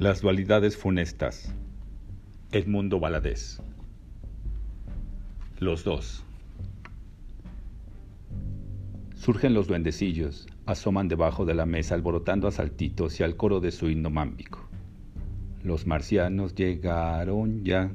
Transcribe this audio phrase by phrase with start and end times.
[0.00, 1.54] Las dualidades funestas.
[2.52, 3.60] Edmundo Valadez.
[5.58, 6.24] Los dos.
[9.14, 13.72] Surgen los duendecillos, asoman debajo de la mesa alborotando a saltitos y al coro de
[13.72, 14.66] su himno mámbico.
[15.62, 17.92] Los marcianos llegaron ya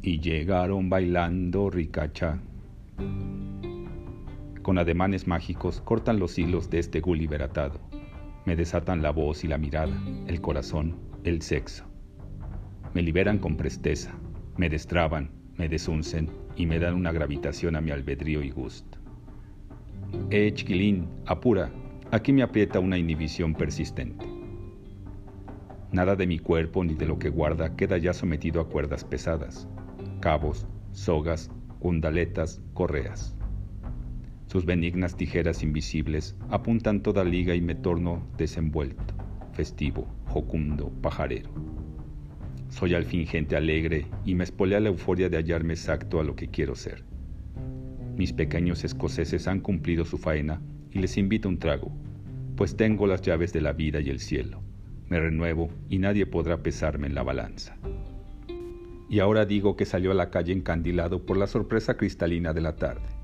[0.00, 2.40] y llegaron bailando ricacha.
[4.62, 7.95] Con ademanes mágicos cortan los hilos de este Gulliver atado
[8.46, 9.92] me desatan la voz y la mirada,
[10.28, 11.84] el corazón, el sexo.
[12.94, 14.14] Me liberan con presteza,
[14.56, 18.98] me destraban, me desuncen y me dan una gravitación a mi albedrío y gusto.
[20.30, 21.70] Eh, chiquilín, apura,
[22.12, 24.24] aquí me aprieta una inhibición persistente.
[25.90, 29.68] Nada de mi cuerpo ni de lo que guarda queda ya sometido a cuerdas pesadas,
[30.20, 33.36] cabos, sogas, cundaletas, correas.
[34.46, 39.14] Sus benignas tijeras invisibles apuntan toda liga y me torno desenvuelto,
[39.52, 41.50] festivo, jocundo, pajarero.
[42.68, 46.36] Soy al fin gente alegre y me espolea la euforia de hallarme exacto a lo
[46.36, 47.04] que quiero ser.
[48.16, 50.62] Mis pequeños escoceses han cumplido su faena
[50.92, 51.90] y les invito un trago,
[52.54, 54.62] pues tengo las llaves de la vida y el cielo.
[55.08, 57.76] Me renuevo y nadie podrá pesarme en la balanza.
[59.08, 62.76] Y ahora digo que salió a la calle encandilado por la sorpresa cristalina de la
[62.76, 63.15] tarde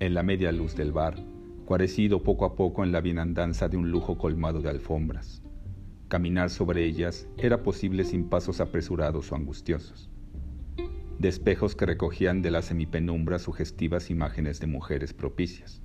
[0.00, 1.16] en la media luz del bar,
[1.64, 5.42] cuarecido poco a poco en la bienandanza de un lujo colmado de alfombras.
[6.06, 10.08] Caminar sobre ellas era posible sin pasos apresurados o angustiosos.
[11.18, 15.82] De espejos que recogían de la semipenumbra sugestivas imágenes de mujeres propicias.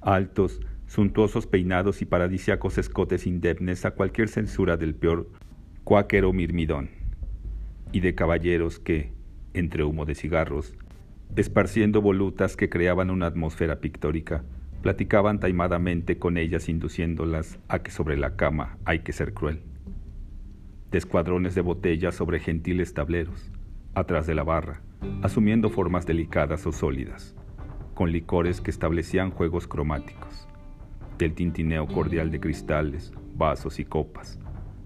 [0.00, 5.30] Altos, suntuosos peinados y paradisiacos escotes indemnes a cualquier censura del peor
[5.84, 6.90] cuáquero mirmidón.
[7.92, 9.12] Y de caballeros que,
[9.54, 10.74] entre humo de cigarros,
[11.36, 14.44] esparciendo volutas que creaban una atmósfera pictórica,
[14.82, 19.62] platicaban taimadamente con ellas induciéndolas a que sobre la cama hay que ser cruel.
[20.90, 23.52] De escuadrones de botellas sobre gentiles tableros,
[23.94, 24.82] atrás de la barra,
[25.22, 27.36] asumiendo formas delicadas o sólidas,
[27.94, 30.48] con licores que establecían juegos cromáticos,
[31.18, 34.38] del tintineo cordial de cristales, vasos y copas,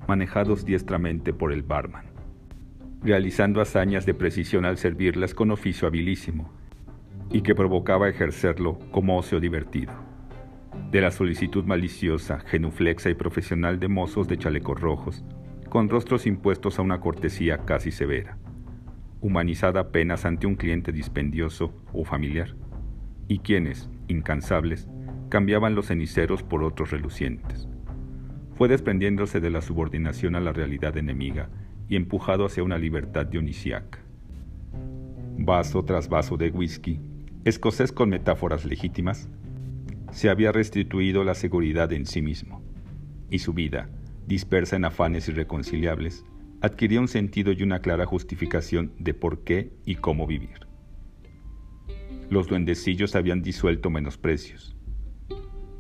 [0.09, 2.12] manejados diestramente por el barman
[3.03, 6.53] realizando hazañas de precisión al servirlas con oficio habilísimo,
[7.31, 9.93] y que provocaba ejercerlo como ocio divertido.
[10.91, 15.25] De la solicitud maliciosa, genuflexa y profesional de mozos de chalecos rojos,
[15.69, 18.37] con rostros impuestos a una cortesía casi severa,
[19.21, 22.55] humanizada apenas ante un cliente dispendioso o familiar,
[23.27, 24.89] y quienes, incansables,
[25.31, 27.67] cambiaban los ceniceros por otros relucientes.
[28.55, 31.49] Fue desprendiéndose de la subordinación a la realidad enemiga
[31.93, 33.99] y empujado hacia una libertad dionisiaca.
[35.37, 36.99] Vaso tras vaso de whisky,
[37.45, 39.29] escocés con metáforas legítimas,
[40.11, 42.63] se había restituido la seguridad en sí mismo,
[43.29, 43.91] y su vida,
[44.27, 46.25] dispersa en afanes irreconciliables,
[46.63, 50.67] adquiría un sentido y una clara justificación de por qué y cómo vivir.
[52.31, 54.75] Los duendecillos habían disuelto menosprecios.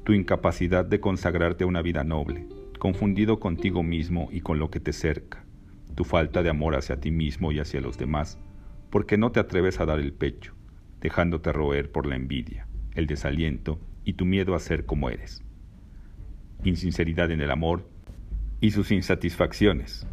[0.04, 2.46] Tu incapacidad de consagrarte a una vida noble,
[2.78, 5.46] confundido contigo mismo y con lo que te cerca,
[5.94, 8.38] tu falta de amor hacia ti mismo y hacia los demás,
[8.90, 10.54] porque no te atreves a dar el pecho,
[11.00, 15.42] dejándote roer por la envidia, el desaliento y tu miedo a ser como eres.
[16.64, 17.88] Insinceridad en el amor
[18.60, 20.06] y sus insatisfacciones,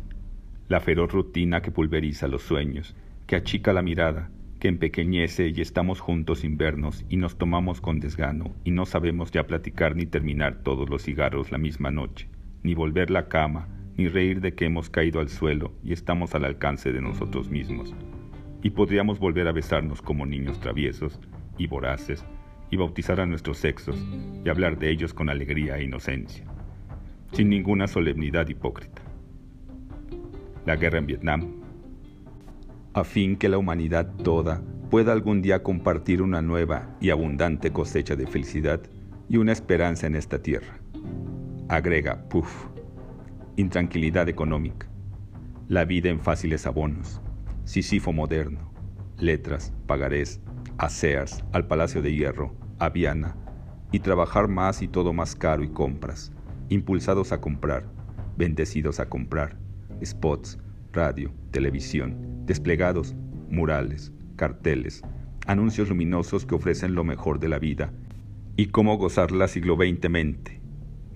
[0.67, 2.95] la feroz rutina que pulveriza los sueños,
[3.27, 4.29] que achica la mirada,
[4.59, 9.31] que empequeñece y estamos juntos sin vernos y nos tomamos con desgano y no sabemos
[9.31, 12.27] ya platicar ni terminar todos los cigarros la misma noche,
[12.63, 13.67] ni volver la cama,
[13.99, 17.93] ni reír de que hemos caído al suelo y estamos al alcance de nosotros mismos.
[18.63, 21.19] Y podríamos volver a besarnos como niños traviesos
[21.57, 22.23] y voraces,
[22.71, 23.97] y bautizar a nuestros sexos,
[24.45, 26.45] y hablar de ellos con alegría e inocencia,
[27.33, 29.01] sin ninguna solemnidad hipócrita.
[30.65, 31.47] La guerra en Vietnam,
[32.93, 38.15] a fin que la humanidad toda pueda algún día compartir una nueva y abundante cosecha
[38.15, 38.79] de felicidad
[39.27, 40.79] y una esperanza en esta tierra.
[41.67, 42.69] Agrega, puff,
[43.59, 44.87] intranquilidad económica,
[45.67, 47.21] la vida en fáciles abonos,
[47.65, 48.71] Sisifo moderno,
[49.17, 50.39] letras, pagarés,
[50.77, 53.35] aseas, al Palacio de Hierro, a Viana,
[53.91, 56.31] y trabajar más y todo más caro y compras,
[56.69, 57.85] impulsados a comprar,
[58.37, 59.57] bendecidos a comprar,
[60.03, 60.57] spots,
[60.93, 63.13] radio, televisión, desplegados,
[63.49, 65.01] murales, carteles,
[65.47, 67.91] anuncios luminosos que ofrecen lo mejor de la vida
[68.55, 70.59] y cómo gozarla siglo XX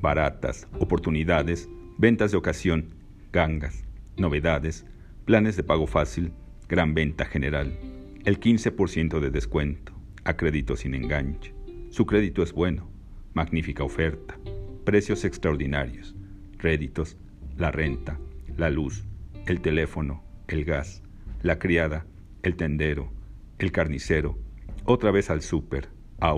[0.02, 1.70] baratas, oportunidades,
[2.04, 2.96] ventas de ocasión,
[3.32, 3.86] gangas,
[4.18, 4.86] novedades,
[5.24, 6.34] planes de pago fácil,
[6.68, 7.80] gran venta general,
[8.26, 9.94] el 15% de descuento,
[10.26, 11.56] a crédito sin enganche.
[11.92, 12.92] Su crédito es bueno,
[13.34, 14.38] magnífica oferta,
[14.84, 16.14] precios extraordinarios,
[16.58, 17.16] réditos,
[17.56, 18.20] la renta,
[18.58, 19.06] la luz,
[19.46, 21.04] el teléfono, el gas,
[21.42, 22.06] la criada,
[22.42, 23.14] el tendero,
[23.60, 24.38] el carnicero,
[24.84, 25.88] otra vez al súper,
[26.20, 26.34] a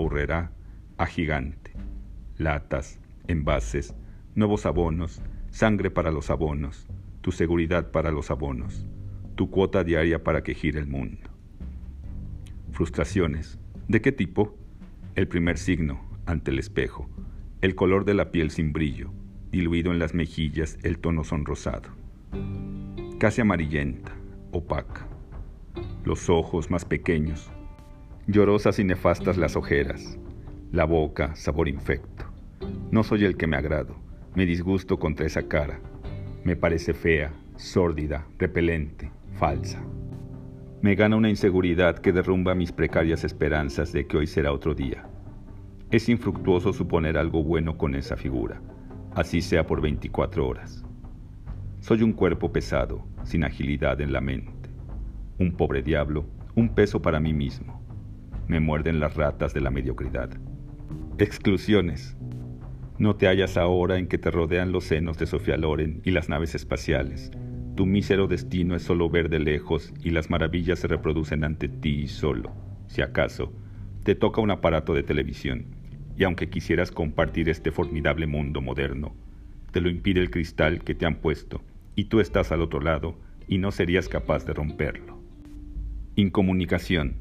[0.98, 1.72] a Gigante,
[2.38, 3.96] latas, envases,
[4.36, 5.20] nuevos abonos,
[5.56, 6.86] sangre para los abonos,
[7.22, 8.86] tu seguridad para los abonos,
[9.36, 11.30] tu cuota diaria para que gire el mundo.
[12.72, 13.58] Frustraciones.
[13.88, 14.54] ¿De qué tipo?
[15.14, 17.08] El primer signo, ante el espejo,
[17.62, 19.10] el color de la piel sin brillo,
[19.50, 21.88] diluido en las mejillas el tono sonrosado.
[23.18, 24.12] Casi amarillenta,
[24.52, 25.08] opaca.
[26.04, 27.50] Los ojos más pequeños,
[28.26, 30.18] llorosas y nefastas las ojeras,
[30.70, 32.26] la boca, sabor infecto.
[32.90, 33.96] No soy el que me agrado,
[34.36, 35.80] me disgusto contra esa cara.
[36.44, 39.82] Me parece fea, sórdida, repelente, falsa.
[40.82, 45.08] Me gana una inseguridad que derrumba mis precarias esperanzas de que hoy será otro día.
[45.90, 48.60] Es infructuoso suponer algo bueno con esa figura,
[49.14, 50.84] así sea por 24 horas.
[51.80, 54.68] Soy un cuerpo pesado, sin agilidad en la mente.
[55.38, 57.82] Un pobre diablo, un peso para mí mismo.
[58.48, 60.28] Me muerden las ratas de la mediocridad.
[61.16, 62.18] Exclusiones.
[62.98, 66.28] No te hallas ahora en que te rodean los senos de Sofía Loren y las
[66.28, 67.30] naves espaciales,
[67.76, 72.08] tu mísero destino es solo ver de lejos y las maravillas se reproducen ante ti
[72.08, 72.50] solo.
[72.86, 73.52] Si acaso,
[74.02, 75.66] te toca un aparato de televisión,
[76.16, 79.14] y aunque quisieras compartir este formidable mundo moderno,
[79.72, 81.60] te lo impide el cristal que te han puesto,
[81.96, 85.20] y tú estás al otro lado y no serías capaz de romperlo.
[86.14, 87.16] Incomunicación.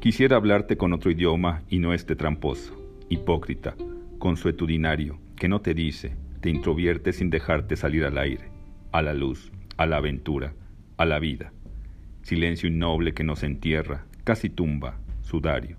[0.00, 2.74] Quisiera hablarte con otro idioma y no este tramposo,
[3.10, 3.76] hipócrita,
[4.20, 8.50] consuetudinario, que no te dice, te introvierte sin dejarte salir al aire,
[8.92, 10.52] a la luz, a la aventura,
[10.98, 11.52] a la vida.
[12.22, 15.78] Silencio innoble que nos entierra, casi tumba, sudario,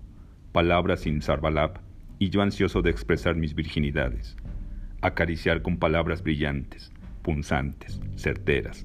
[0.50, 1.80] palabras sin sarbalab,
[2.18, 4.36] y yo ansioso de expresar mis virginidades,
[5.00, 6.92] acariciar con palabras brillantes,
[7.22, 8.84] punzantes, certeras,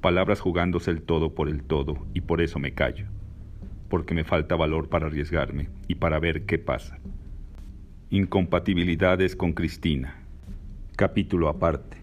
[0.00, 3.06] palabras jugándose el todo por el todo, y por eso me callo,
[3.88, 7.00] porque me falta valor para arriesgarme y para ver qué pasa.
[8.14, 10.22] Incompatibilidades con Cristina.
[10.96, 11.96] Capítulo aparte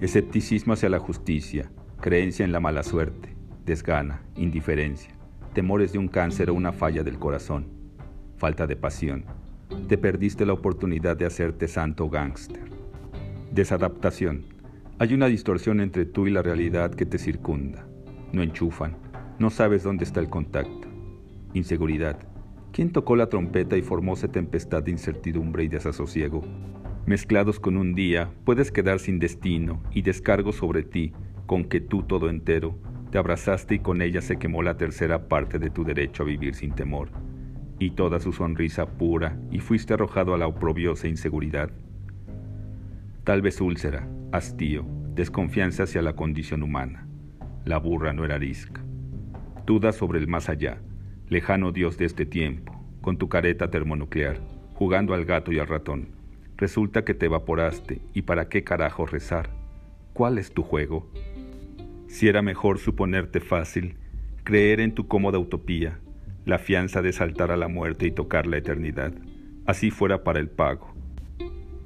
[0.00, 3.34] escepticismo hacia la justicia, creencia en la mala suerte,
[3.66, 5.10] desgana, indiferencia,
[5.52, 7.66] temores de un cáncer o una falla del corazón,
[8.36, 9.24] falta de pasión.
[9.88, 12.70] Te perdiste la oportunidad de hacerte santo gángster.
[13.50, 14.44] Desadaptación.
[15.00, 17.84] Hay una distorsión entre tú y la realidad que te circunda.
[18.32, 18.96] No enchufan,
[19.40, 20.86] no sabes dónde está el contacto.
[21.54, 22.33] Inseguridad.
[22.74, 26.42] ¿Quién tocó la trompeta y formó esa tempestad de incertidumbre y desasosiego?
[27.06, 31.12] mezclados con un día, puedes quedar sin destino y descargo sobre ti,
[31.46, 32.76] con que tú todo entero,
[33.12, 36.56] te abrazaste y con ella se quemó la tercera parte de tu derecho a vivir
[36.56, 37.10] sin temor,
[37.78, 41.70] y toda su sonrisa pura, y fuiste arrojado a la oprobiosa inseguridad.
[43.22, 44.84] Tal vez úlcera, hastío,
[45.14, 47.06] desconfianza hacia la condición humana.
[47.64, 48.82] La burra no era arisca.
[49.64, 50.80] Dudas sobre el más allá,
[51.28, 54.40] lejano Dios de este tiempo, con tu careta termonuclear,
[54.74, 56.14] jugando al gato y al ratón
[56.56, 59.50] Resulta que te evaporaste y para qué carajo rezar.
[60.12, 61.10] ¿Cuál es tu juego?
[62.06, 63.96] Si era mejor suponerte fácil,
[64.44, 65.98] creer en tu cómoda utopía,
[66.44, 69.12] la fianza de saltar a la muerte y tocar la eternidad,
[69.66, 70.94] así fuera para el pago.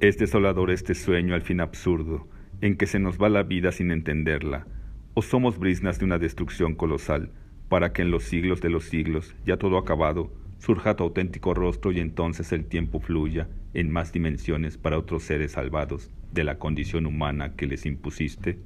[0.01, 2.27] Es desolador este sueño al fin absurdo,
[2.61, 4.67] en que se nos va la vida sin entenderla,
[5.15, 7.31] o somos brisnas de una destrucción colosal,
[7.69, 11.91] para que en los siglos de los siglos, ya todo acabado, surja tu auténtico rostro
[11.91, 17.05] y entonces el tiempo fluya en más dimensiones para otros seres salvados de la condición
[17.05, 18.59] humana que les impusiste?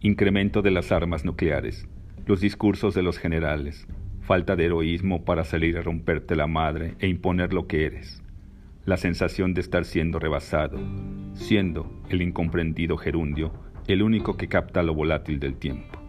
[0.00, 1.88] Incremento de las armas nucleares,
[2.26, 3.86] los discursos de los generales,
[4.22, 8.22] falta de heroísmo para salir a romperte la madre e imponer lo que eres,
[8.84, 10.78] la sensación de estar siendo rebasado,
[11.34, 13.52] siendo el incomprendido gerundio
[13.88, 16.00] el único que capta lo volátil del tiempo,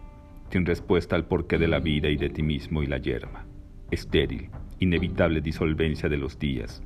[0.50, 3.46] sin respuesta al porqué de la vida y de ti mismo y la yerma,
[3.90, 6.82] estéril, inevitable disolvencia de los días,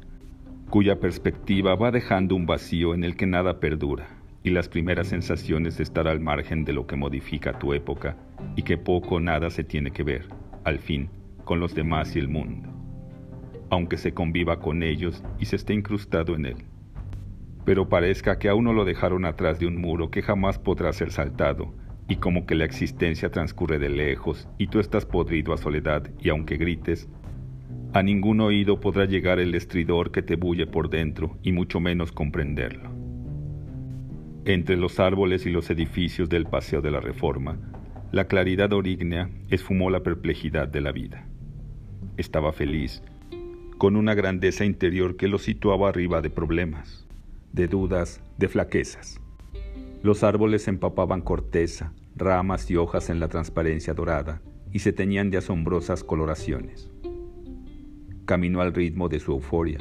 [0.71, 4.09] cuya perspectiva va dejando un vacío en el que nada perdura,
[4.45, 8.16] y las primeras sensaciones de estar al margen de lo que modifica tu época
[8.57, 10.26] y que poco o nada se tiene que ver,
[10.64, 11.11] al fin,
[11.45, 12.69] con los demás y el mundo,
[13.71, 16.57] aunque se conviva con ellos y se esté incrustado en él.
[17.64, 21.12] Pero parezca que a uno lo dejaron atrás de un muro que jamás podrá ser
[21.12, 21.73] saltado,
[22.09, 26.29] y como que la existencia transcurre de lejos y tú estás podrido a soledad y
[26.29, 27.09] aunque grites,
[27.95, 32.11] a ningún oído podrá llegar el estridor que te bulle por dentro y mucho menos
[32.11, 32.91] comprenderlo.
[34.45, 37.59] Entre los árboles y los edificios del Paseo de la Reforma,
[38.11, 41.27] la claridad orígnea esfumó la perplejidad de la vida.
[42.17, 43.03] Estaba feliz,
[43.79, 47.07] con una grandeza interior que lo situaba arriba de problemas,
[47.53, 49.22] de dudas, de flaquezas.
[50.03, 54.43] Los árboles empapaban corteza, ramas y hojas en la transparencia dorada
[54.73, 56.91] y se teñían de asombrosas coloraciones.
[58.25, 59.79] Caminó al ritmo de su euforia,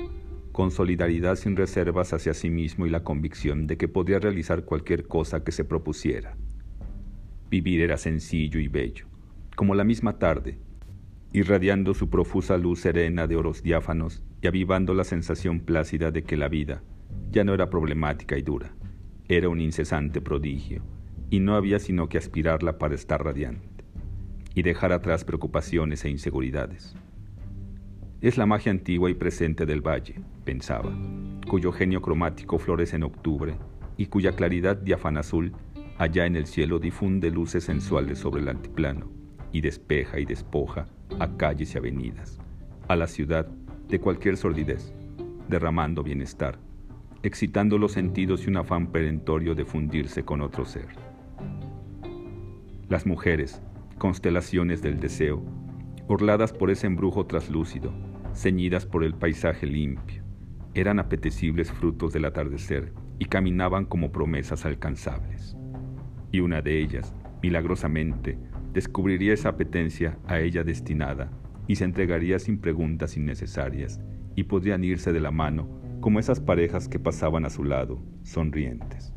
[0.52, 5.08] con solidaridad sin reservas hacia sí mismo y la convicción de que podía realizar cualquier
[5.08, 6.38] cosa que se propusiera.
[7.50, 9.08] Vivir era sencillo y bello,
[9.56, 10.60] como la misma tarde,
[11.34, 16.38] irradiando su profusa luz serena de oros diáfanos y avivando la sensación plácida de que
[16.38, 16.84] la vida
[17.32, 18.76] ya no era problemática y dura
[19.38, 20.84] era un incesante prodigio,
[21.30, 23.86] y no había sino que aspirarla para estar radiante,
[24.54, 26.94] y dejar atrás preocupaciones e inseguridades.
[28.20, 30.92] Es la magia antigua y presente del valle, pensaba,
[31.48, 33.56] cuyo genio cromático florece en octubre
[33.96, 35.54] y cuya claridad diáfana azul
[35.98, 39.10] allá en el cielo difunde luces sensuales sobre el altiplano
[39.54, 40.88] y despeja y despoja
[41.20, 42.38] a calles y avenidas,
[42.90, 43.48] a la ciudad
[43.88, 44.94] de cualquier sordidez,
[45.48, 46.60] derramando bienestar
[47.24, 50.88] excitando los sentidos y un afán perentorio de fundirse con otro ser.
[52.90, 53.62] Las mujeres,
[53.98, 55.44] constelaciones del deseo,
[56.08, 57.94] orladas por ese embrujo traslúcido,
[58.34, 60.24] ceñidas por el paisaje limpio,
[60.74, 65.56] eran apetecibles frutos del atardecer y caminaban como promesas alcanzables.
[66.32, 67.14] Y una de ellas,
[67.44, 68.38] milagrosamente,
[68.74, 71.30] descubriría esa apetencia a ella destinada
[71.68, 74.02] y se entregaría sin preguntas innecesarias
[74.36, 79.14] y podrían irse de la mano como esas parejas que pasaban a su lado, sonrientes.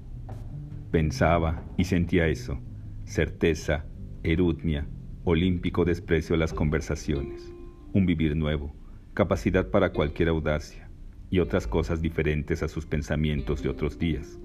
[0.90, 2.60] Pensaba y sentía eso,
[3.04, 3.86] certeza,
[4.22, 4.86] erutmia,
[5.24, 7.52] olímpico desprecio a las conversaciones,
[7.94, 8.74] un vivir nuevo,
[9.14, 10.88] capacidad para cualquier audacia
[11.30, 14.38] y otras cosas diferentes a sus pensamientos de otros días,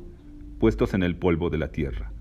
[0.60, 2.12] puestos en el polvo de la tierra,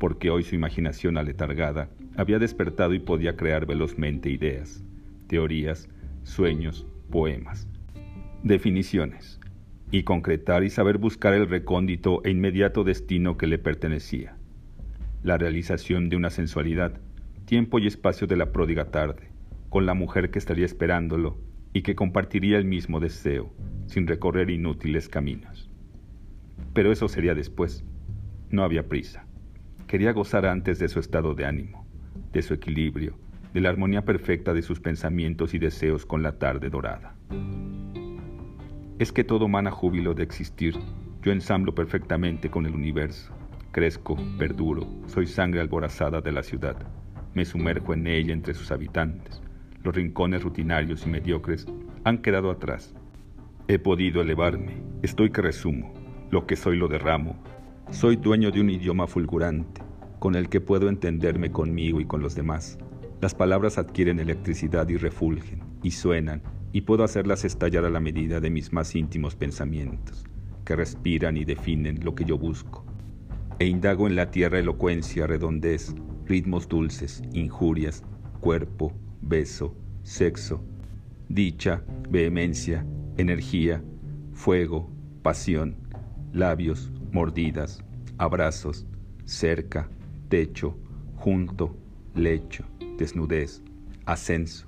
[0.00, 4.82] porque hoy su imaginación aletargada había despertado y podía crear velozmente ideas,
[5.26, 5.88] teorías,
[6.22, 7.68] sueños, poemas,
[8.42, 9.38] definiciones,
[9.90, 14.36] y concretar y saber buscar el recóndito e inmediato destino que le pertenecía.
[15.22, 17.00] La realización de una sensualidad,
[17.46, 19.30] tiempo y espacio de la pródiga tarde,
[19.70, 21.38] con la mujer que estaría esperándolo
[21.72, 23.52] y que compartiría el mismo deseo,
[23.86, 25.70] sin recorrer inútiles caminos.
[26.74, 27.84] Pero eso sería después.
[28.50, 29.26] No había prisa.
[29.86, 31.86] Quería gozar antes de su estado de ánimo,
[32.32, 33.18] de su equilibrio,
[33.54, 37.14] de la armonía perfecta de sus pensamientos y deseos con la tarde dorada
[38.98, 40.74] es que todo mana júbilo de existir.
[41.22, 43.32] Yo ensamblo perfectamente con el universo.
[43.70, 46.76] Crezco, perduro, soy sangre alborazada de la ciudad.
[47.34, 49.40] Me sumerjo en ella entre sus habitantes.
[49.84, 51.66] Los rincones rutinarios y mediocres
[52.02, 52.94] han quedado atrás.
[53.68, 55.94] He podido elevarme, estoy que resumo.
[56.30, 57.36] Lo que soy lo derramo.
[57.90, 59.80] Soy dueño de un idioma fulgurante,
[60.18, 62.78] con el que puedo entenderme conmigo y con los demás.
[63.20, 68.40] Las palabras adquieren electricidad y refulgen, y suenan, y puedo hacerlas estallar a la medida
[68.40, 70.24] de mis más íntimos pensamientos,
[70.64, 72.84] que respiran y definen lo que yo busco.
[73.58, 75.94] E indago en la tierra elocuencia, redondez,
[76.26, 78.04] ritmos dulces, injurias,
[78.40, 80.62] cuerpo, beso, sexo,
[81.28, 83.82] dicha, vehemencia, energía,
[84.32, 84.90] fuego,
[85.22, 85.76] pasión,
[86.32, 87.82] labios, mordidas,
[88.18, 88.86] abrazos,
[89.24, 89.88] cerca,
[90.28, 90.78] techo,
[91.16, 91.76] junto,
[92.14, 92.64] lecho,
[92.96, 93.62] desnudez,
[94.06, 94.66] ascenso,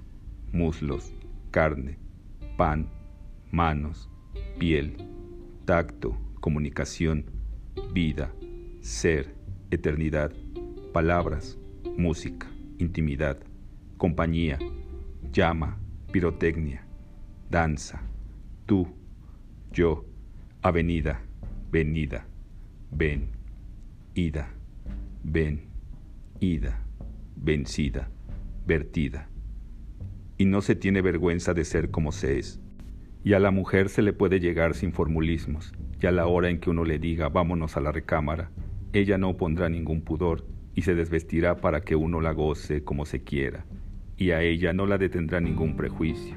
[0.53, 1.13] muslos,
[1.51, 1.99] carne,
[2.57, 2.89] pan,
[3.51, 4.09] manos,
[4.59, 4.97] piel,
[5.65, 7.25] tacto, comunicación,
[7.93, 8.33] vida,
[8.81, 9.35] ser,
[9.71, 10.33] eternidad,
[10.93, 11.59] palabras,
[11.97, 13.39] música, intimidad,
[13.97, 14.59] compañía,
[15.33, 15.79] llama,
[16.13, 16.87] pirotecnia,
[17.51, 18.03] danza,
[18.67, 18.87] tú,
[19.73, 20.05] yo,
[20.63, 21.21] avenida,
[21.71, 22.27] venida,
[22.91, 23.29] ven,
[24.15, 24.51] ida,
[25.25, 25.63] ven,
[26.41, 26.85] ida,
[27.37, 28.09] vencida,
[28.67, 29.29] vertida
[30.41, 32.63] y no se tiene vergüenza de ser como se es.
[33.23, 36.61] Y a la mujer se le puede llegar sin formulismos, y a la hora en
[36.61, 38.51] que uno le diga vámonos a la recámara,
[38.95, 43.23] ella no pondrá ningún pudor y se desvestirá para que uno la goce como se
[43.23, 43.67] quiera,
[44.17, 46.37] y a ella no la detendrá ningún prejuicio.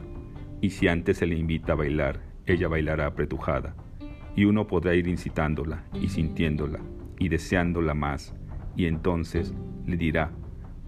[0.60, 3.74] Y si antes se le invita a bailar, ella bailará apretujada,
[4.36, 6.81] y uno podrá ir incitándola y sintiéndola
[7.19, 8.36] y deseándola más,
[8.75, 9.53] y entonces
[9.86, 10.33] le dirá,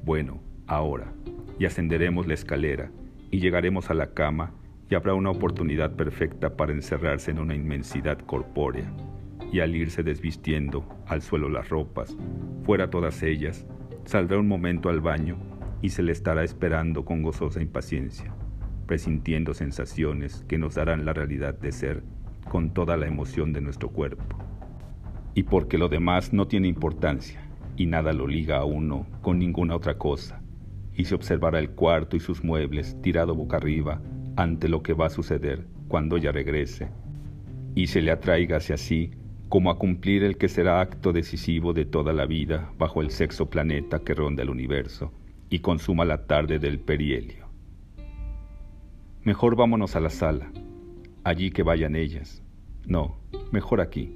[0.03, 1.13] bueno, ahora,
[1.57, 2.91] y ascenderemos la escalera,
[3.36, 4.54] y llegaremos a la cama
[4.89, 8.89] y habrá una oportunidad perfecta para encerrarse en una inmensidad corpórea
[9.51, 12.15] y al irse desvistiendo al suelo las ropas,
[12.63, 13.65] fuera todas ellas,
[14.06, 15.36] saldrá un momento al baño
[15.82, 18.34] y se le estará esperando con gozosa impaciencia,
[18.86, 22.04] presintiendo sensaciones que nos darán la realidad de ser
[22.50, 24.24] con toda la emoción de nuestro cuerpo.
[25.34, 27.42] Y porque lo demás no tiene importancia
[27.75, 30.42] y nada lo liga a uno con ninguna otra cosa,
[30.96, 34.02] y se observará el cuarto y sus muebles tirado boca arriba
[34.36, 36.90] ante lo que va a suceder cuando ella regrese,
[37.75, 39.12] y se le atraiga hacia sí
[39.50, 43.50] como a cumplir el que será acto decisivo de toda la vida bajo el sexo
[43.50, 45.12] planeta que ronda el universo
[45.50, 47.46] y consuma la tarde del perihelio.
[49.24, 50.52] Mejor vámonos a la sala,
[51.24, 52.44] allí que vayan ellas.
[52.86, 53.18] No,
[53.52, 54.12] mejor aquí.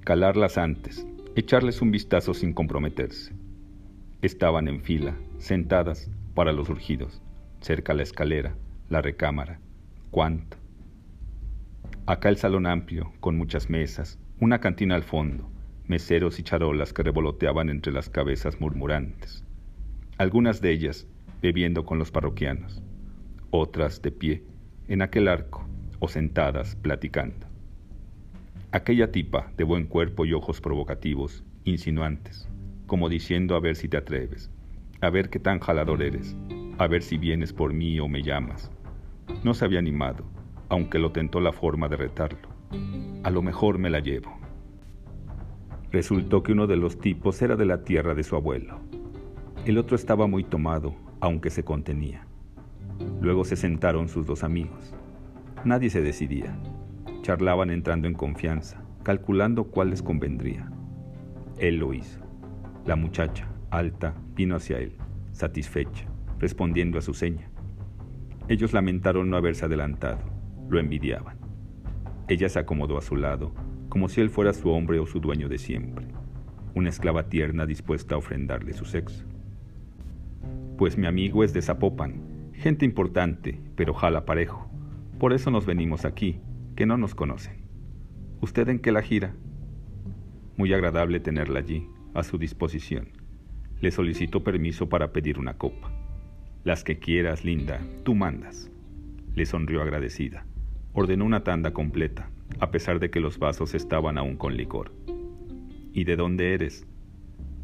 [0.00, 1.06] Calarlas antes,
[1.36, 3.34] echarles un vistazo sin comprometerse.
[4.22, 7.22] Estaban en fila, sentadas, para los urgidos,
[7.60, 8.54] cerca la escalera,
[8.90, 9.60] la recámara.
[10.10, 10.58] ¿Cuánto?
[12.04, 15.48] Acá el salón amplio, con muchas mesas, una cantina al fondo,
[15.86, 19.42] meseros y charolas que revoloteaban entre las cabezas murmurantes.
[20.18, 21.06] Algunas de ellas
[21.40, 22.82] bebiendo con los parroquianos,
[23.50, 24.44] otras de pie,
[24.88, 25.66] en aquel arco,
[25.98, 27.46] o sentadas platicando.
[28.70, 32.48] Aquella tipa de buen cuerpo y ojos provocativos, insinuantes,
[32.90, 34.50] como diciendo a ver si te atreves,
[35.00, 36.36] a ver qué tan jalador eres,
[36.76, 38.68] a ver si vienes por mí o me llamas.
[39.44, 40.24] No se había animado,
[40.68, 42.48] aunque lo tentó la forma de retarlo.
[43.22, 44.36] A lo mejor me la llevo.
[45.92, 48.80] Resultó que uno de los tipos era de la tierra de su abuelo.
[49.64, 52.26] El otro estaba muy tomado, aunque se contenía.
[53.20, 54.96] Luego se sentaron sus dos amigos.
[55.64, 56.58] Nadie se decidía.
[57.22, 60.68] Charlaban entrando en confianza, calculando cuál les convendría.
[61.56, 62.29] Él lo hizo.
[62.86, 64.96] La muchacha, alta, vino hacia él,
[65.32, 66.06] satisfecha,
[66.38, 67.50] respondiendo a su seña.
[68.48, 71.36] Ellos lamentaron no haberse adelantado lo envidiaban.
[72.28, 73.52] Ella se acomodó a su lado,
[73.88, 76.06] como si él fuera su hombre o su dueño de siempre,
[76.74, 79.24] una esclava tierna dispuesta a ofrendarle su sexo.
[80.78, 84.70] Pues mi amigo es de Zapopan, gente importante, pero jala parejo.
[85.18, 86.40] Por eso nos venimos aquí,
[86.76, 87.64] que no nos conocen.
[88.40, 89.34] ¿Usted en qué la gira?
[90.56, 93.08] Muy agradable tenerla allí, a su disposición.
[93.80, 95.90] Le solicito permiso para pedir una copa.
[96.64, 98.70] Las que quieras, linda, tú mandas.
[99.34, 100.44] Le sonrió agradecida.
[100.92, 104.92] Ordenó una tanda completa, a pesar de que los vasos estaban aún con licor.
[105.92, 106.86] ¿Y de dónde eres?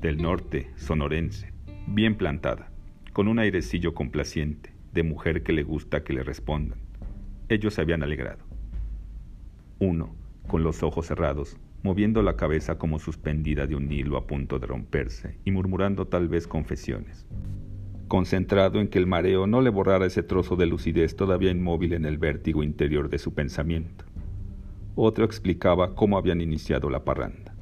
[0.01, 1.53] Del norte, sonorense,
[1.87, 2.71] bien plantada,
[3.13, 6.79] con un airecillo complaciente, de mujer que le gusta que le respondan.
[7.49, 8.45] Ellos se habían alegrado.
[9.79, 14.59] Uno, con los ojos cerrados, moviendo la cabeza como suspendida de un hilo a punto
[14.59, 17.27] de romperse y murmurando tal vez confesiones
[18.09, 22.05] concentrado en que el mareo no le borrara ese trozo de lucidez todavía inmóvil en
[22.05, 24.05] el vértigo interior de su pensamiento.
[24.95, 27.55] Otro explicaba cómo habían iniciado la parranda.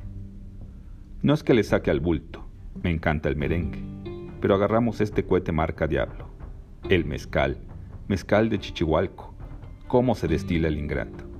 [1.22, 2.46] No es que le saque al bulto,
[2.82, 3.82] me encanta el merengue,
[4.40, 6.28] pero agarramos este cohete marca Diablo,
[6.90, 7.58] el mezcal,
[8.08, 9.34] mezcal de Chichihualco,
[9.88, 11.33] cómo se destila el ingrato.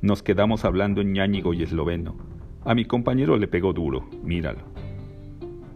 [0.00, 2.16] Nos quedamos hablando en ñáñigo y esloveno.
[2.64, 4.60] A mi compañero le pegó duro, míralo.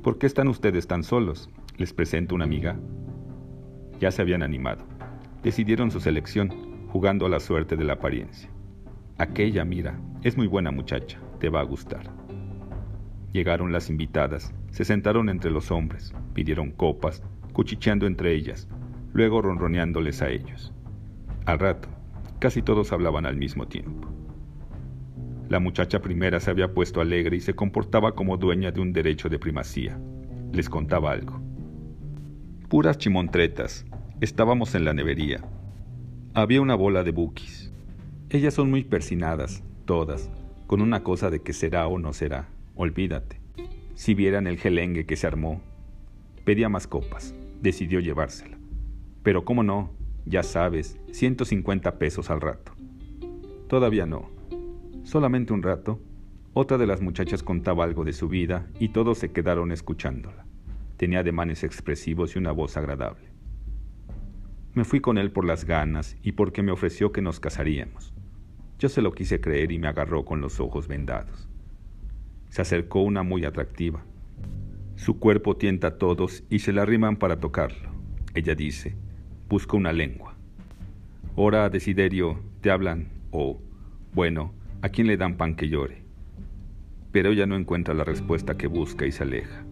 [0.02, 1.50] ¿Por qué están ustedes tan solos?
[1.76, 2.78] Les presento una amiga.
[3.98, 4.84] Ya se habían animado.
[5.42, 8.48] Decidieron su selección, jugando a la suerte de la apariencia.
[9.18, 12.08] Aquella, mira, es muy buena muchacha, te va a gustar.
[13.32, 18.68] Llegaron las invitadas, se sentaron entre los hombres, pidieron copas, cuchicheando entre ellas,
[19.12, 20.72] luego ronroneándoles a ellos.
[21.44, 21.88] Al rato,
[22.42, 24.08] casi todos hablaban al mismo tiempo.
[25.48, 29.28] La muchacha primera se había puesto alegre y se comportaba como dueña de un derecho
[29.28, 29.96] de primacía.
[30.50, 31.40] Les contaba algo.
[32.68, 33.86] Puras chimontretas.
[34.20, 35.44] Estábamos en la nevería.
[36.34, 37.72] Había una bola de bukis.
[38.28, 40.28] Ellas son muy persinadas, todas,
[40.66, 42.48] con una cosa de que será o no será.
[42.74, 43.40] Olvídate.
[43.94, 45.60] Si vieran el gelengue que se armó.
[46.44, 47.36] Pedía más copas.
[47.60, 48.58] Decidió llevársela.
[49.22, 49.92] Pero cómo no,
[50.26, 52.72] ya sabes, 150 pesos al rato.
[53.68, 54.30] Todavía no.
[55.02, 56.00] Solamente un rato.
[56.54, 60.44] Otra de las muchachas contaba algo de su vida y todos se quedaron escuchándola.
[60.96, 63.30] Tenía ademanes expresivos y una voz agradable.
[64.74, 68.14] Me fui con él por las ganas y porque me ofreció que nos casaríamos.
[68.78, 71.48] Yo se lo quise creer y me agarró con los ojos vendados.
[72.48, 74.04] Se acercó una muy atractiva.
[74.96, 77.90] Su cuerpo tienta a todos y se la arriman para tocarlo.
[78.34, 78.96] Ella dice,
[79.52, 80.34] busco una lengua.
[81.36, 83.60] Ora, Desiderio, te hablan, o,
[84.14, 86.04] bueno, ¿a quién le dan pan que llore?
[87.10, 89.62] Pero ella no encuentra la respuesta que busca y se aleja.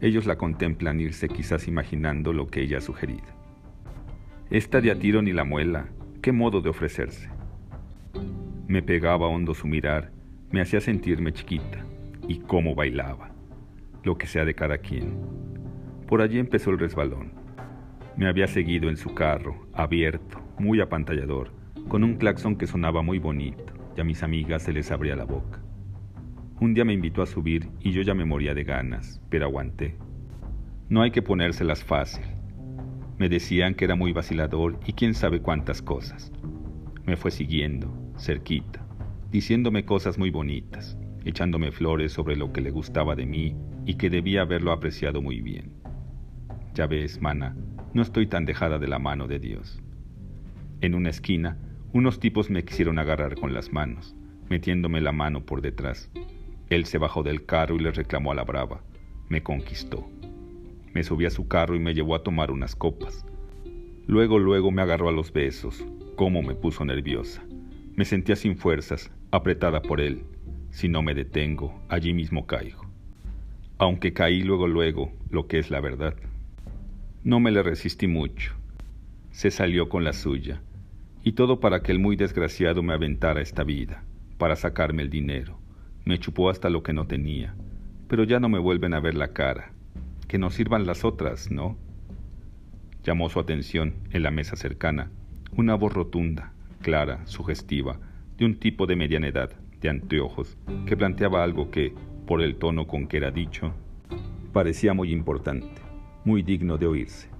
[0.00, 3.26] Ellos la contemplan irse quizás imaginando lo que ella ha sugerido.
[4.48, 5.90] Esta de a tiro ni la muela,
[6.22, 7.28] qué modo de ofrecerse.
[8.66, 10.10] Me pegaba hondo su mirar,
[10.50, 11.84] me hacía sentirme chiquita,
[12.26, 13.30] y cómo bailaba,
[14.04, 15.18] lo que sea de cada quien.
[16.06, 17.47] Por allí empezó el resbalón.
[18.18, 21.52] Me había seguido en su carro, abierto, muy apantallador,
[21.86, 25.22] con un claxon que sonaba muy bonito, y a mis amigas se les abría la
[25.22, 25.62] boca.
[26.60, 29.94] Un día me invitó a subir y yo ya me moría de ganas, pero aguanté.
[30.88, 32.24] No hay que ponérselas fácil.
[33.18, 36.32] Me decían que era muy vacilador y quién sabe cuántas cosas.
[37.06, 38.84] Me fue siguiendo, cerquita.
[39.30, 43.54] diciéndome cosas muy bonitas, echándome flores sobre lo que le gustaba de mí
[43.86, 45.77] y que debía haberlo apreciado muy bien.
[46.78, 47.56] Ya ves, mana,
[47.92, 49.82] no estoy tan dejada de la mano de Dios.
[50.80, 51.58] En una esquina,
[51.92, 54.14] unos tipos me quisieron agarrar con las manos,
[54.48, 56.08] metiéndome la mano por detrás.
[56.70, 58.84] Él se bajó del carro y le reclamó a la brava.
[59.28, 60.08] Me conquistó.
[60.94, 63.26] Me subí a su carro y me llevó a tomar unas copas.
[64.06, 65.84] Luego, luego me agarró a los besos.
[66.14, 67.42] Cómo me puso nerviosa.
[67.96, 70.22] Me sentía sin fuerzas, apretada por él.
[70.70, 72.86] Si no me detengo, allí mismo caigo.
[73.78, 76.14] Aunque caí luego, luego, lo que es la verdad.
[77.28, 78.54] No me le resistí mucho.
[79.32, 80.62] Se salió con la suya.
[81.22, 84.02] Y todo para que el muy desgraciado me aventara esta vida,
[84.38, 85.58] para sacarme el dinero.
[86.06, 87.54] Me chupó hasta lo que no tenía.
[88.08, 89.72] Pero ya no me vuelven a ver la cara.
[90.26, 91.76] Que nos sirvan las otras, ¿no?
[93.04, 95.10] Llamó su atención, en la mesa cercana,
[95.54, 98.00] una voz rotunda, clara, sugestiva,
[98.38, 99.50] de un tipo de mediana edad,
[99.82, 101.92] de anteojos, que planteaba algo que,
[102.26, 103.74] por el tono con que era dicho,
[104.54, 105.87] parecía muy importante,
[106.28, 107.30] muy digno de oírse.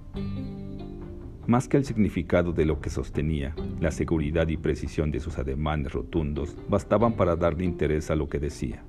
[1.45, 5.93] Más que el significado de lo que sostenía, la seguridad y precisión de sus ademanes
[5.93, 8.83] rotundos bastaban para darle interés a lo que decía.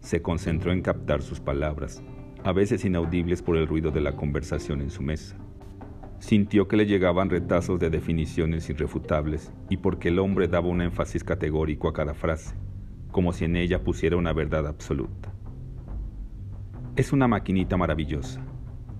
[0.00, 2.02] Se concentró en captar sus palabras,
[2.44, 5.38] a veces inaudibles por el ruido de la conversación en su mesa
[6.18, 11.24] sintió que le llegaban retazos de definiciones irrefutables y porque el hombre daba un énfasis
[11.24, 12.54] categórico a cada frase,
[13.10, 15.32] como si en ella pusiera una verdad absoluta.
[16.94, 18.51] Es una maquinita maravillosa.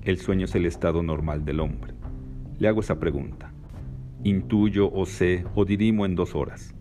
[0.04, 1.94] El sueño es el estado normal del hombre.
[2.58, 3.52] Le hago esa pregunta.
[4.24, 6.74] Intuyo o sé o dirimo en dos horas.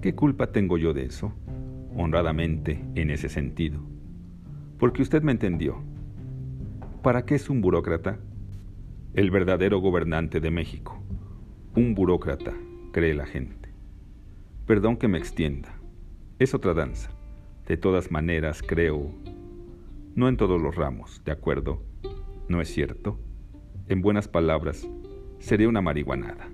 [0.00, 1.32] ¿Qué culpa tengo yo de eso?
[1.96, 3.80] Honradamente, en ese sentido.
[4.78, 5.82] Porque usted me entendió.
[7.02, 8.18] ¿Para qué es un burócrata?
[9.14, 11.02] el verdadero gobernante de México.
[11.74, 12.54] Un burócrata,
[12.92, 13.68] cree la gente.
[14.66, 15.74] Perdón que me extienda.
[16.38, 17.10] Es otra danza.
[17.66, 19.10] De todas maneras, creo...
[20.14, 21.82] No en todos los ramos, ¿de acuerdo?
[22.50, 23.18] ¿No es cierto?
[23.86, 24.86] En buenas palabras,
[25.38, 26.50] sería una marihuanada.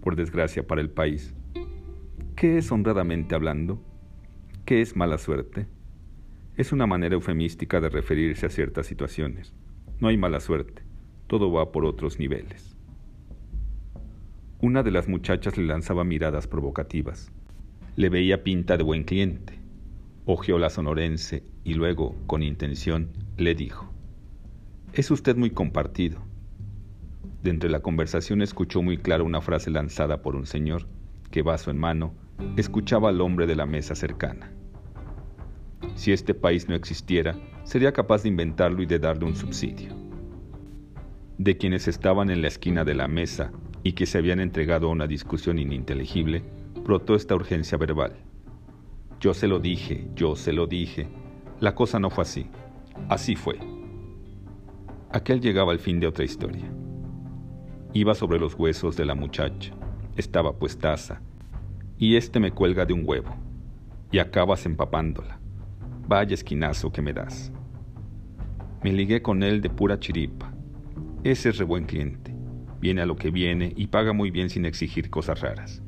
[0.00, 1.34] Por desgracia para el país.
[2.36, 3.82] ¿Qué es honradamente hablando?
[4.64, 5.66] ¿Qué es mala suerte?
[6.56, 9.52] Es una manera eufemística de referirse a ciertas situaciones.
[9.98, 10.88] No hay mala suerte
[11.26, 12.74] todo va por otros niveles.
[14.60, 17.30] Una de las muchachas le lanzaba miradas provocativas.
[17.96, 19.58] Le veía pinta de buen cliente.
[20.26, 23.92] Ojeó la sonorense y luego, con intención, le dijo,
[24.92, 26.20] Es usted muy compartido.
[27.42, 30.86] De entre la conversación escuchó muy claro una frase lanzada por un señor
[31.30, 32.14] que, vaso en mano,
[32.56, 34.52] escuchaba al hombre de la mesa cercana.
[35.94, 40.08] Si este país no existiera, sería capaz de inventarlo y de darle un subsidio
[41.38, 43.52] de quienes estaban en la esquina de la mesa
[43.84, 46.42] y que se habían entregado a una discusión ininteligible,
[46.84, 48.16] brotó esta urgencia verbal.
[49.20, 51.08] Yo se lo dije, yo se lo dije.
[51.60, 52.46] La cosa no fue así.
[53.08, 53.77] Así fue.
[55.10, 56.70] Aquel llegaba al fin de otra historia.
[57.94, 59.72] Iba sobre los huesos de la muchacha,
[60.16, 61.22] estaba puestaza,
[61.96, 63.34] y este me cuelga de un huevo,
[64.12, 65.40] y acabas empapándola.
[66.06, 67.50] Vaya esquinazo que me das.
[68.82, 70.52] Me ligué con él de pura chiripa,
[71.24, 72.34] ese es re buen cliente.
[72.80, 75.82] Viene a lo que viene y paga muy bien sin exigir cosas raras.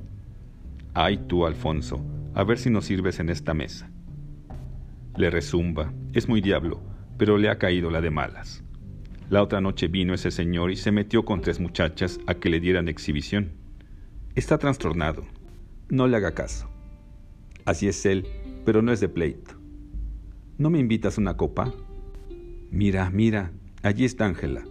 [0.92, 2.04] Ay tú, Alfonso,
[2.34, 3.90] a ver si nos sirves en esta mesa.
[5.16, 6.80] Le resumba, es muy diablo,
[7.16, 8.64] pero le ha caído la de malas.
[9.30, 12.58] La otra noche vino ese señor y se metió con tres muchachas a que le
[12.58, 13.52] dieran exhibición.
[14.34, 15.24] Está trastornado.
[15.88, 16.68] No le haga caso.
[17.64, 18.26] Así es él,
[18.64, 19.54] pero no es de pleito.
[20.58, 21.72] ¿No me invitas una copa?
[22.72, 23.52] Mira, mira,
[23.84, 24.64] allí está Ángela.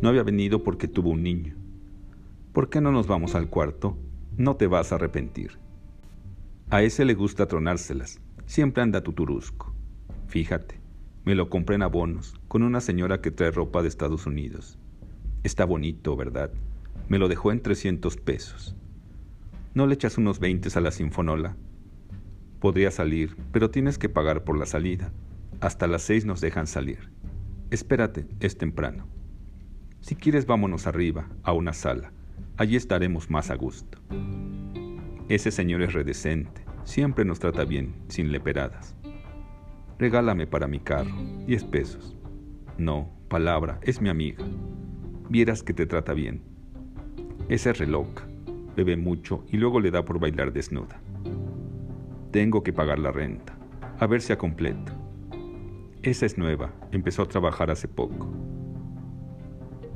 [0.00, 1.54] No había venido porque tuvo un niño.
[2.54, 3.98] ¿Por qué no nos vamos al cuarto?
[4.38, 5.58] No te vas a arrepentir.
[6.70, 8.22] A ese le gusta tronárselas.
[8.46, 9.74] Siempre anda tuturusco.
[10.28, 10.77] Fíjate,
[11.28, 14.78] me lo compré en abonos, con una señora que trae ropa de Estados Unidos.
[15.42, 16.50] Está bonito, ¿verdad?
[17.10, 18.74] Me lo dejó en 300 pesos.
[19.74, 21.54] ¿No le echas unos 20 a la sinfonola?
[22.60, 25.12] Podría salir, pero tienes que pagar por la salida.
[25.60, 27.10] Hasta las seis nos dejan salir.
[27.70, 29.06] Espérate, es temprano.
[30.00, 32.10] Si quieres vámonos arriba, a una sala.
[32.56, 33.98] Allí estaremos más a gusto.
[35.28, 38.96] Ese señor es redecente, siempre nos trata bien, sin leperadas.
[39.98, 41.10] Regálame para mi carro,
[41.44, 42.16] diez pesos.
[42.76, 44.44] No, palabra, es mi amiga.
[45.28, 46.40] Vieras que te trata bien.
[47.48, 48.24] Esa es reloca,
[48.76, 51.00] bebe mucho y luego le da por bailar desnuda.
[52.30, 53.58] Tengo que pagar la renta,
[53.98, 54.92] a ver si a completo.
[56.02, 58.32] Esa es nueva, empezó a trabajar hace poco.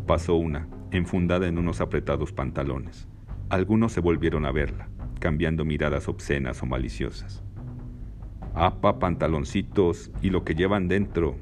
[0.09, 3.07] Pasó una, enfundada en unos apretados pantalones.
[3.51, 4.89] Algunos se volvieron a verla.
[5.21, 7.45] cambiando miradas obscenas o maliciosas.
[8.55, 11.37] Apa, pantaloncitos y lo que llevan dentro.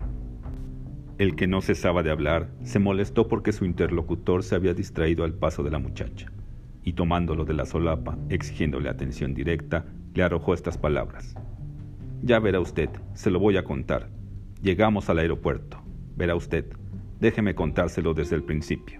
[1.18, 5.34] El que no cesaba de hablar se molestó porque su interlocutor se había distraído al
[5.34, 6.30] paso de la muchacha,
[6.84, 11.34] y tomándolo de la solapa, exigiéndole atención directa, le arrojó estas palabras.
[12.22, 14.08] Ya verá usted, se lo voy a contar.
[14.62, 15.82] Llegamos al aeropuerto.
[16.16, 16.66] Verá usted,
[17.18, 18.99] déjeme contárselo desde el principio.